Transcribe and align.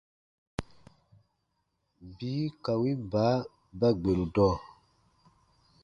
Bii 2.15 2.45
ka 2.63 2.73
win 2.81 2.99
baa 3.11 3.37
ba 3.79 3.87
gberu 4.01 4.25
dɔɔ. 4.35 4.53